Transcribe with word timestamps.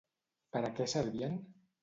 Per 0.55 0.63
a 0.69 0.71
què 0.79 0.89
servien? 0.95 1.37